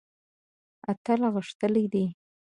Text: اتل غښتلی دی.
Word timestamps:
اتل 0.91 1.21
غښتلی 1.33 1.85
دی. 1.93 2.05